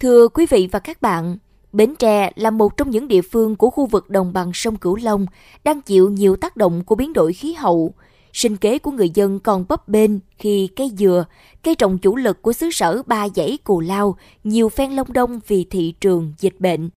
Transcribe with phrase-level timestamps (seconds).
[0.00, 1.36] Thưa quý vị và các bạn,
[1.72, 4.96] Bến Tre là một trong những địa phương của khu vực đồng bằng sông Cửu
[4.96, 5.26] Long
[5.64, 7.94] đang chịu nhiều tác động của biến đổi khí hậu.
[8.32, 11.24] Sinh kế của người dân còn bấp bênh khi cây dừa,
[11.62, 15.40] cây trồng chủ lực của xứ sở ba dãy cù lao, nhiều phen lông đông
[15.46, 16.90] vì thị trường dịch bệnh.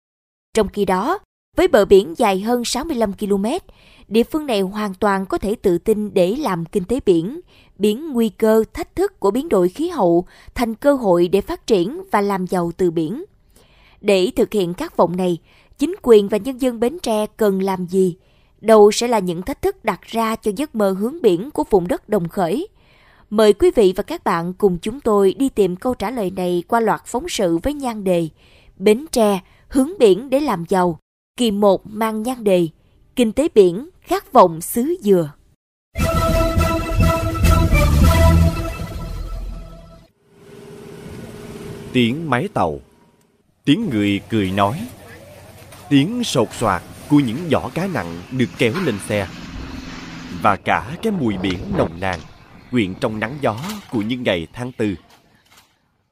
[0.54, 1.20] Trong khi đó,
[1.60, 3.46] với bờ biển dài hơn 65 km,
[4.08, 7.40] địa phương này hoàn toàn có thể tự tin để làm kinh tế biển,
[7.78, 10.26] biến nguy cơ, thách thức của biến đổi khí hậu
[10.56, 13.24] thành cơ hội để phát triển và làm giàu từ biển.
[14.02, 15.38] Để thực hiện các vọng này,
[15.78, 18.16] chính quyền và nhân dân Bến Tre cần làm gì?
[18.62, 21.88] Đâu sẽ là những thách thức đặt ra cho giấc mơ hướng biển của vùng
[21.88, 22.68] đất đồng khởi?
[23.30, 26.64] Mời quý vị và các bạn cùng chúng tôi đi tìm câu trả lời này
[26.68, 28.28] qua loạt phóng sự với nhan đề
[28.78, 31.00] Bến Tre, hướng biển để làm giàu.
[31.40, 32.68] Kỳ 1 mang nhan đề
[33.16, 35.32] Kinh tế biển, khát vọng xứ dừa.
[41.94, 42.80] Tiếng máy tàu
[43.66, 44.88] Tiếng người cười nói
[45.90, 49.28] Tiếng sột soạt của những giỏ cá nặng được kéo lên xe
[50.42, 52.20] Và cả cái mùi biển nồng nàn
[52.72, 53.58] Quyện trong nắng gió
[53.92, 54.96] của những ngày tháng tư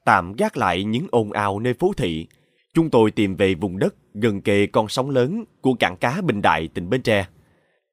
[0.04, 2.26] Tạm gác lại những ồn ào nơi phố thị
[2.74, 6.42] Chúng tôi tìm về vùng đất gần kề con sóng lớn của cảng cá Bình
[6.42, 7.26] Đại, tỉnh Bến Tre.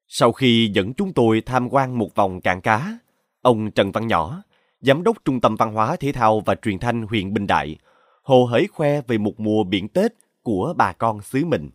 [0.08, 2.98] Sau khi dẫn chúng tôi tham quan một vòng cảng cá,
[3.42, 4.42] ông Trần Văn Nhỏ,
[4.80, 7.76] Giám đốc Trung tâm Văn hóa Thể thao và Truyền thanh huyện Bình Đại,
[8.22, 11.70] hồ hởi khoe về một mùa biển Tết của bà con xứ mình.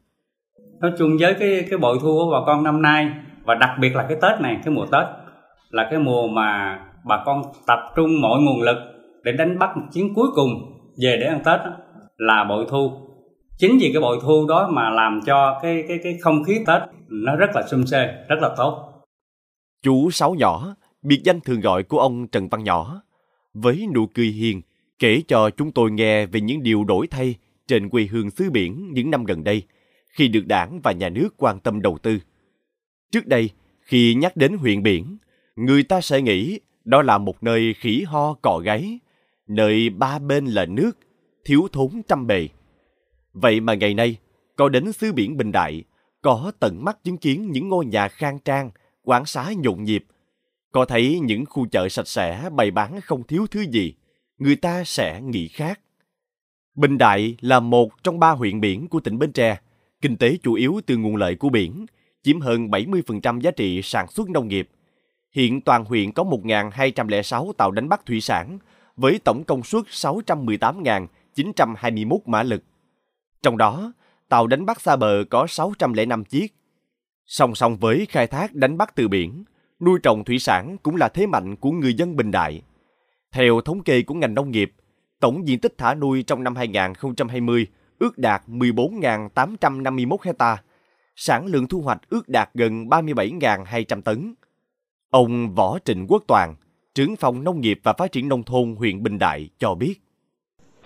[0.79, 3.09] Nói chung với cái cái bội thu của bà con năm nay
[3.45, 5.03] và đặc biệt là cái Tết này, cái mùa Tết
[5.69, 8.77] là cái mùa mà bà con tập trung mọi nguồn lực
[9.23, 10.49] để đánh bắt một chuyến cuối cùng
[11.03, 11.77] về để ăn Tết đó,
[12.21, 12.91] là bội thu.
[13.57, 16.81] Chính vì cái bội thu đó mà làm cho cái cái cái không khí Tết
[17.07, 18.93] nó rất là sum xê, rất là tốt.
[19.83, 23.01] Chú Sáu Nhỏ, biệt danh thường gọi của ông Trần Văn Nhỏ,
[23.53, 24.61] với nụ cười hiền
[24.99, 27.35] kể cho chúng tôi nghe về những điều đổi thay
[27.67, 29.63] trên quê hương xứ biển những năm gần đây
[30.07, 32.19] khi được đảng và nhà nước quan tâm đầu tư.
[33.11, 33.49] Trước đây,
[33.81, 35.17] khi nhắc đến huyện biển,
[35.55, 38.99] người ta sẽ nghĩ đó là một nơi khỉ ho cò gáy,
[39.47, 40.91] nơi ba bên là nước,
[41.45, 42.47] thiếu thốn trăm bề.
[43.33, 44.17] Vậy mà ngày nay,
[44.55, 45.83] có đến xứ biển Bình Đại,
[46.21, 48.71] có tận mắt chứng kiến những ngôi nhà khang trang,
[49.03, 50.05] quán xá nhộn nhịp,
[50.71, 53.93] có thấy những khu chợ sạch sẽ bày bán không thiếu thứ gì,
[54.37, 55.79] người ta sẽ nghĩ khác.
[56.75, 59.57] Bình Đại là một trong ba huyện biển của tỉnh Bến Tre,
[60.01, 61.85] kinh tế chủ yếu từ nguồn lợi của biển,
[62.23, 64.69] chiếm hơn 70% giá trị sản xuất nông nghiệp.
[65.31, 68.59] Hiện toàn huyện có 1.206 tàu đánh bắt thủy sản,
[68.95, 69.83] với tổng công suất
[71.35, 72.63] 921 mã lực.
[73.41, 73.93] Trong đó,
[74.29, 76.53] tàu đánh bắt xa bờ có 605 chiếc.
[77.25, 79.43] Song song với khai thác đánh bắt từ biển,
[79.79, 82.61] nuôi trồng thủy sản cũng là thế mạnh của người dân Bình Đại.
[83.31, 84.73] Theo thống kê của ngành nông nghiệp,
[85.19, 87.67] tổng diện tích thả nuôi trong năm 2020
[87.99, 90.63] ước đạt 14.851 hecta,
[91.15, 94.33] sản lượng thu hoạch ước đạt gần 37.200 tấn.
[95.09, 96.55] Ông Võ Trịnh Quốc Toàn,
[96.95, 100.01] trưởng phòng nông nghiệp và phát triển nông thôn huyện Bình Đại cho biết.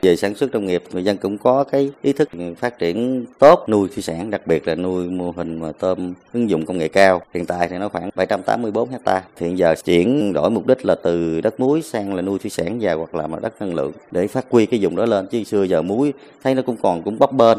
[0.06, 3.66] Về sản xuất nông nghiệp, người dân cũng có cái ý thức phát triển tốt
[3.70, 6.88] nuôi thủy sản, đặc biệt là nuôi mô hình mà tôm ứng dụng công nghệ
[6.88, 7.22] cao.
[7.34, 9.24] Hiện tại thì nó khoảng 784 hecta.
[9.36, 12.50] Thì hiện giờ chuyển đổi mục đích là từ đất muối sang là nuôi thủy
[12.50, 15.28] sản và hoặc là đất năng lượng để phát huy cái vùng đó lên.
[15.32, 16.14] Chứ xưa giờ muối
[16.44, 17.58] thấy nó cũng còn cũng bấp bênh.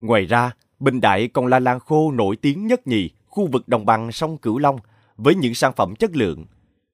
[0.00, 0.50] Ngoài ra,
[0.80, 4.38] Bình Đại còn là làng khô nổi tiếng nhất nhì khu vực đồng bằng sông
[4.38, 4.78] Cửu Long
[5.16, 6.46] với những sản phẩm chất lượng.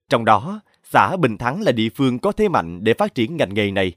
[0.09, 3.53] Trong đó, xã Bình Thắng là địa phương có thế mạnh để phát triển ngành
[3.53, 3.93] nghề này.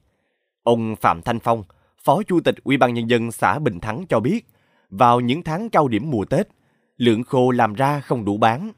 [0.62, 1.64] Ông Phạm Thanh Phong,
[2.04, 4.46] Phó Chủ tịch Ủy ban Nhân dân xã Bình Thắng cho biết,
[4.90, 6.48] vào những tháng cao điểm mùa Tết,
[6.96, 8.72] lượng khô làm ra không đủ bán.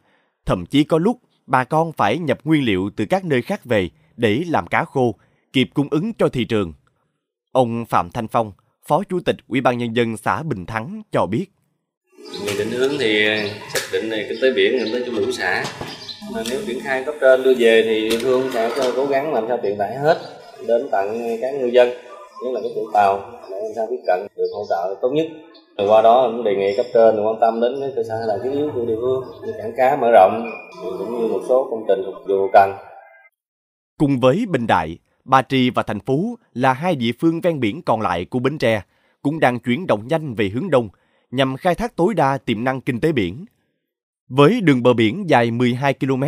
[0.47, 3.91] Thậm chí có lúc bà con phải nhập nguyên liệu từ các nơi khác về
[4.17, 5.15] để làm cá khô,
[5.53, 6.73] kịp cung ứng cho thị trường.
[7.53, 8.53] Ông Phạm Thanh Phong,
[8.87, 11.47] Phó Chủ tịch Ủy ban Nhân dân xã Bình Thắng cho biết.
[12.47, 13.25] Về định hướng thì
[13.75, 15.65] xác định này kinh tế biển, kinh tế chủ lũ xã.
[16.33, 19.45] Mà nếu triển khai cấp trên đưa về thì địa phương sẽ cố gắng làm
[19.49, 21.89] sao tiện tải hết đến tận các ngư dân
[22.45, 23.21] nhất là các chủ tàu
[23.51, 25.27] để làm sao tiếp cận được hỗ trợ tốt nhất
[25.79, 28.41] rồi qua đó cũng đề nghị cấp trên quan tâm đến cơ sở hạ tầng
[28.45, 30.51] thiết yếu của địa phương như cảng cá mở rộng
[30.99, 32.71] cũng như một số công trình phục vụ cần
[33.99, 37.83] cùng với Bình Đại Ba Tri và thành Phú là hai địa phương ven biển
[37.83, 38.83] còn lại của Bến Tre
[39.23, 40.89] cũng đang chuyển động nhanh về hướng đông
[41.31, 43.45] nhằm khai thác tối đa tiềm năng kinh tế biển.
[44.29, 46.25] Với đường bờ biển dài 12 km,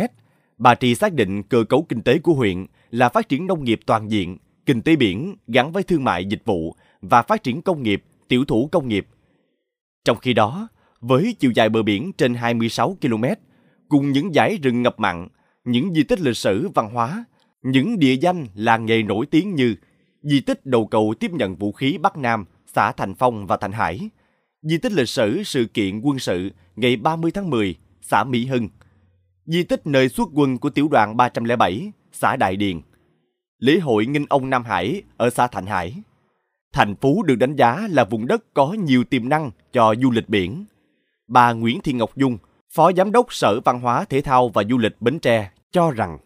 [0.57, 3.79] Bà Trì xác định cơ cấu kinh tế của huyện là phát triển nông nghiệp
[3.85, 7.83] toàn diện, kinh tế biển gắn với thương mại dịch vụ và phát triển công
[7.83, 9.07] nghiệp, tiểu thủ công nghiệp.
[10.05, 10.67] Trong khi đó,
[10.99, 13.23] với chiều dài bờ biển trên 26 km,
[13.89, 15.27] cùng những dải rừng ngập mặn,
[15.65, 17.25] những di tích lịch sử văn hóa,
[17.63, 19.75] những địa danh làng nghề nổi tiếng như
[20.21, 23.71] di tích đầu cầu tiếp nhận vũ khí Bắc Nam, xã Thành Phong và Thành
[23.71, 24.09] Hải,
[24.61, 28.69] di tích lịch sử sự kiện quân sự ngày 30 tháng 10, xã Mỹ Hưng,
[29.47, 32.81] di tích nơi xuất quân của tiểu đoàn 307, xã Đại Điền,
[33.59, 35.93] lễ hội Nghinh Ông Nam Hải ở xã Thạnh Hải.
[36.73, 40.29] Thành phố được đánh giá là vùng đất có nhiều tiềm năng cho du lịch
[40.29, 40.65] biển.
[41.27, 42.37] Bà Nguyễn Thị Ngọc Dung,
[42.75, 46.17] Phó Giám đốc Sở Văn hóa Thể thao và Du lịch Bến Tre cho rằng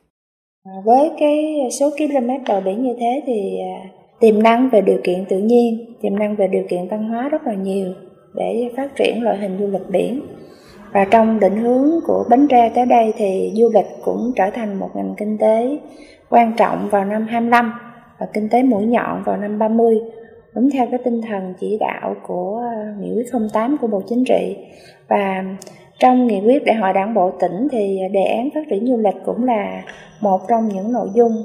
[0.63, 1.43] à, với cái
[1.79, 3.89] số km bờ biển như thế thì à,
[4.19, 7.43] tiềm năng về điều kiện tự nhiên tiềm năng về điều kiện văn hóa rất
[7.45, 7.93] là nhiều
[8.35, 10.21] để phát triển loại hình du lịch biển
[10.91, 14.79] và trong định hướng của Bến Tre tới đây thì du lịch cũng trở thành
[14.79, 15.79] một ngành kinh tế
[16.29, 17.73] quan trọng vào năm 25
[18.19, 19.99] và kinh tế mũi nhọn vào năm 30
[20.55, 24.25] đúng theo cái tinh thần chỉ đạo của ờ, nghị quyết 08 của Bộ Chính
[24.25, 24.57] trị
[25.07, 25.43] và
[25.99, 29.15] trong nghị quyết đại hội đảng bộ tỉnh thì đề án phát triển du lịch
[29.25, 29.83] cũng là
[30.21, 31.43] một trong những nội dung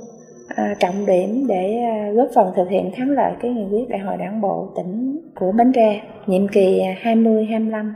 [0.48, 4.00] à, trọng điểm để à, góp phần thực hiện thắng lợi cái nghị quyết đại
[4.00, 7.92] hội đảng bộ tỉnh của Bến Tre nhiệm kỳ 20-25.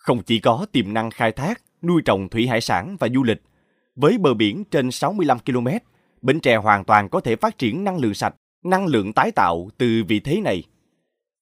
[0.00, 3.42] Không chỉ có tiềm năng khai thác, nuôi trồng thủy hải sản và du lịch,
[3.96, 5.68] với bờ biển trên 65 km,
[6.22, 9.70] Bến Tre hoàn toàn có thể phát triển năng lượng sạch, năng lượng tái tạo
[9.78, 10.62] từ vị thế này.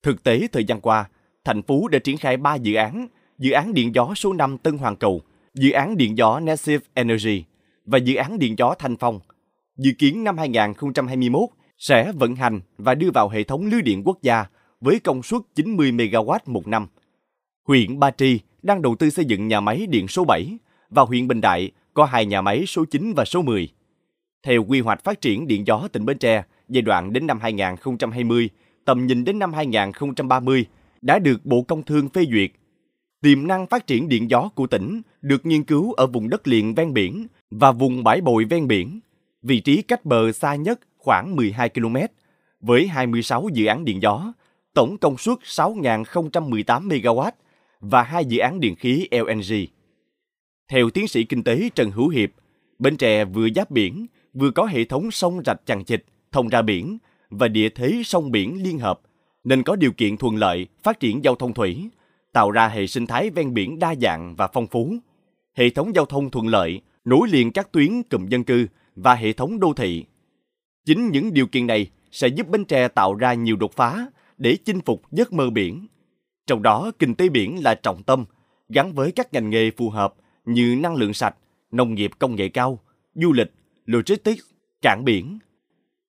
[0.03, 1.09] Thực tế thời gian qua,
[1.45, 3.09] thành phố đã triển khai 3 dự án
[3.39, 5.23] dự án điện gió số 5 Tân Hoàng Cầu,
[5.55, 7.45] dự án điện gió Nessive Energy
[7.85, 9.21] và dự án điện gió Thanh Phong.
[9.77, 11.41] Dự kiến năm 2021
[11.79, 14.47] sẽ vận hành và đưa vào hệ thống lưới điện quốc gia
[14.81, 16.87] với công suất 90 MW một năm.
[17.67, 20.59] Huyện Ba Tri đang đầu tư xây dựng nhà máy điện số 7
[20.91, 23.69] và huyện Bình Đại có hai nhà máy số 9 và số 10.
[24.43, 28.51] Theo quy hoạch phát triển điện gió tỉnh Bến Tre giai đoạn đến năm 2020,
[28.85, 30.67] tầm nhìn đến năm 2030
[31.03, 32.51] đã được Bộ Công Thương phê duyệt
[33.23, 36.75] Tiềm năng phát triển điện gió của tỉnh được nghiên cứu ở vùng đất liền
[36.75, 39.01] ven biển và vùng bãi bồi ven biển,
[39.43, 41.97] vị trí cách bờ xa nhất khoảng 12 km,
[42.61, 44.33] với 26 dự án điện gió,
[44.75, 47.31] tổng công suất 6.018 MW
[47.81, 49.55] và hai dự án điện khí LNG.
[50.71, 52.31] Theo tiến sĩ kinh tế Trần Hữu Hiệp,
[52.79, 56.63] Bến Tre vừa giáp biển, vừa có hệ thống sông rạch chằng chịt thông ra
[56.63, 56.99] biển
[57.31, 59.01] và địa thế sông biển liên hợp,
[59.45, 61.89] nên có điều kiện thuận lợi phát triển giao thông thủy,
[62.33, 64.95] tạo ra hệ sinh thái ven biển đa dạng và phong phú.
[65.55, 69.33] Hệ thống giao thông thuận lợi, nối liền các tuyến cụm dân cư và hệ
[69.33, 70.05] thống đô thị.
[70.85, 74.07] Chính những điều kiện này sẽ giúp Bến Tre tạo ra nhiều đột phá
[74.39, 75.87] để chinh phục giấc mơ biển.
[76.49, 78.25] Trong đó, kinh tế biển là trọng tâm,
[78.69, 80.15] gắn với các ngành nghề phù hợp
[80.45, 81.37] như năng lượng sạch,
[81.71, 82.79] nông nghiệp công nghệ cao,
[83.15, 83.53] du lịch,
[83.87, 84.43] logistics,
[84.83, 85.39] cảng biển.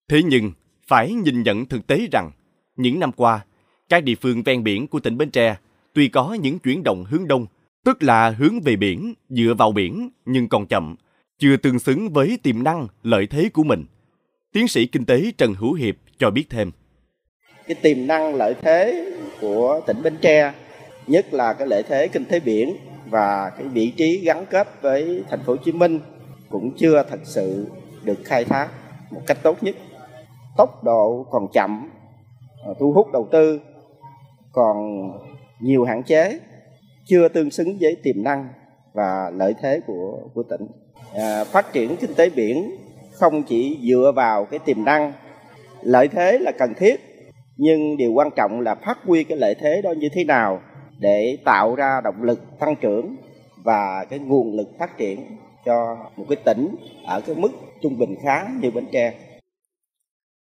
[0.09, 0.51] Thế nhưng,
[0.88, 2.31] phải nhìn nhận thực tế rằng,
[2.75, 3.45] những năm qua,
[3.89, 5.57] các địa phương ven biển của tỉnh Bến Tre
[5.94, 7.45] tuy có những chuyển động hướng đông,
[7.83, 10.95] tức là hướng về biển, dựa vào biển nhưng còn chậm,
[11.39, 13.85] chưa tương xứng với tiềm năng, lợi thế của mình.
[14.51, 16.71] Tiến sĩ kinh tế Trần Hữu Hiệp cho biết thêm.
[17.68, 19.06] Cái tiềm năng lợi thế
[19.41, 20.53] của tỉnh Bến Tre,
[21.07, 22.75] nhất là cái lợi thế kinh tế biển
[23.09, 26.00] và cái vị trí gắn kết với thành phố Hồ Chí Minh
[26.50, 27.68] cũng chưa thật sự
[28.03, 28.68] được khai thác
[29.12, 29.75] một cách tốt nhất.
[30.57, 31.89] Tốc độ còn chậm,
[32.63, 33.59] ờ, thu hút đầu tư
[34.51, 35.09] còn
[35.59, 36.39] nhiều hạn chế
[37.06, 38.47] chưa tương xứng với tiềm năng
[38.94, 40.68] và lợi thế của của tỉnh
[41.15, 42.75] à, phát triển kinh tế biển
[43.12, 45.13] không chỉ dựa vào cái tiềm năng
[45.81, 47.08] lợi thế là cần thiết
[47.61, 50.61] nhưng điều quan trọng là phát huy cái lợi thế đó như thế nào
[50.99, 53.16] để tạo ra động lực tăng trưởng
[53.63, 55.19] và cái nguồn lực phát triển
[55.66, 56.75] cho một cái tỉnh
[57.06, 57.49] ở cái mức
[57.81, 59.13] trung bình khá như Bến Tre.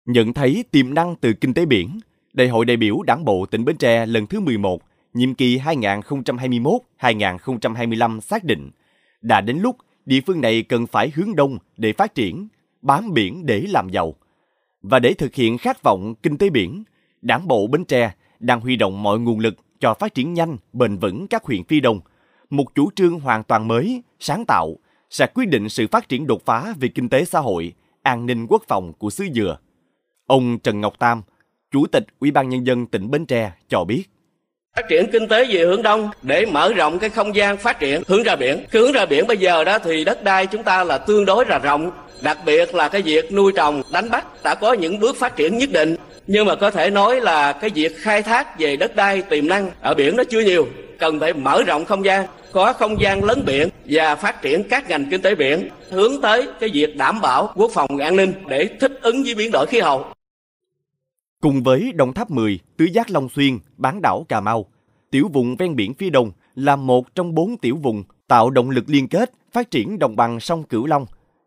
[0.07, 2.01] Nhận thấy tiềm năng từ kinh tế biển,
[2.33, 4.81] Đại hội đại biểu Đảng bộ tỉnh Bến Tre lần thứ 11
[5.15, 8.71] nhiệm kỳ 2021-2025 xác định
[9.21, 9.77] đã đến lúc
[10.07, 12.49] địa phương này cần phải hướng đông để phát triển,
[12.83, 14.15] bám biển để làm giàu.
[14.83, 16.85] Và để thực hiện khát vọng kinh tế biển,
[17.23, 20.97] Đảng bộ Bến Tre đang huy động mọi nguồn lực cho phát triển nhanh, bền
[20.97, 22.01] vững các huyện phi đông.
[22.51, 24.77] Một chủ trương hoàn toàn mới, sáng tạo,
[25.11, 27.73] sẽ quyết định sự phát triển đột phá về kinh tế xã hội,
[28.03, 29.59] an ninh quốc phòng của xứ Dừa.
[30.27, 31.23] Ông Trần Ngọc Tam,
[31.71, 34.05] Chủ tịch Ủy ban Nhân dân tỉnh Bến Tre cho biết.
[34.77, 38.03] Phát triển kinh tế về hướng đông để mở rộng cái không gian phát triển
[38.07, 38.65] hướng ra biển.
[38.71, 41.47] Cái hướng ra biển bây giờ đó thì đất đai chúng ta là tương đối
[41.47, 41.91] là rộng,
[42.23, 45.59] đặc biệt là cái việc nuôi trồng, đánh bắt đã có những bước phát triển
[45.59, 45.97] nhất định.
[46.27, 49.71] Nhưng mà có thể nói là cái việc khai thác về đất đai tiềm năng
[49.81, 50.67] ở biển nó chưa nhiều,
[50.99, 54.89] cần phải mở rộng không gian, có không gian lớn biển và phát triển các
[54.89, 58.69] ngành kinh tế biển hướng tới cái việc đảm bảo quốc phòng an ninh để
[58.81, 60.05] thích ứng với biến đổi khí hậu.
[61.41, 64.67] Cùng với Đồng Tháp 10, Tứ Giác Long Xuyên, bán đảo Cà Mau,
[65.11, 68.85] tiểu vùng ven biển phía đông là một trong bốn tiểu vùng tạo động lực
[68.87, 71.07] liên kết phát triển đồng bằng sông Cửu Long.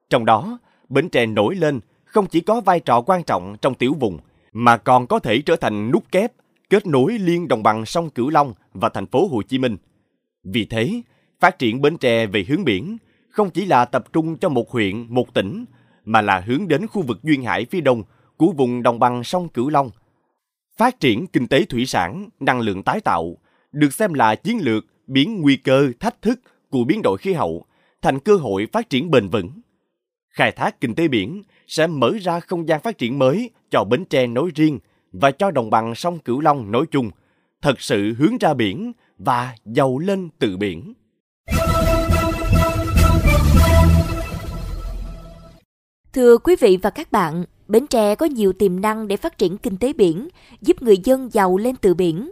[0.09, 3.93] Trong đó, Bến Tre nổi lên không chỉ có vai trò quan trọng trong tiểu
[3.99, 4.19] vùng,
[4.51, 6.31] mà còn có thể trở thành nút kép
[6.69, 9.77] kết nối liên đồng bằng sông Cửu Long và thành phố Hồ Chí Minh.
[10.43, 11.01] Vì thế,
[11.39, 12.97] phát triển Bến Tre về hướng biển
[13.29, 15.65] không chỉ là tập trung cho một huyện, một tỉnh,
[16.05, 18.03] mà là hướng đến khu vực duyên hải phía đông
[18.37, 19.89] của vùng đồng bằng sông Cửu Long.
[20.77, 23.37] Phát triển kinh tế thủy sản, năng lượng tái tạo
[23.71, 27.65] được xem là chiến lược biến nguy cơ, thách thức của biến đổi khí hậu
[28.01, 29.49] thành cơ hội phát triển bền vững.
[30.33, 34.05] Khai thác kinh tế biển sẽ mở ra không gian phát triển mới cho Bến
[34.05, 34.79] Tre nói riêng
[35.11, 37.11] và cho đồng bằng sông Cửu Long nói chung,
[37.61, 40.93] thật sự hướng ra biển và giàu lên từ biển.
[46.13, 49.57] Thưa quý vị và các bạn, Bến Tre có nhiều tiềm năng để phát triển
[49.57, 50.27] kinh tế biển,
[50.61, 52.31] giúp người dân giàu lên từ biển.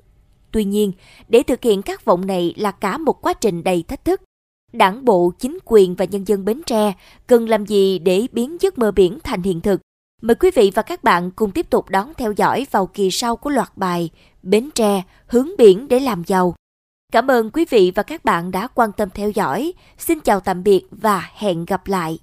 [0.51, 0.91] Tuy nhiên,
[1.27, 4.21] để thực hiện các vọng này là cả một quá trình đầy thách thức.
[4.73, 6.93] Đảng bộ, chính quyền và nhân dân Bến Tre
[7.27, 9.81] cần làm gì để biến giấc mơ biển thành hiện thực?
[10.21, 13.35] Mời quý vị và các bạn cùng tiếp tục đón theo dõi vào kỳ sau
[13.35, 14.09] của loạt bài
[14.43, 16.55] Bến Tre hướng biển để làm giàu.
[17.11, 19.73] Cảm ơn quý vị và các bạn đã quan tâm theo dõi.
[19.97, 22.19] Xin chào tạm biệt và hẹn gặp lại.